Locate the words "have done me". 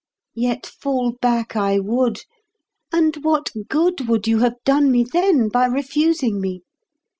4.39-5.03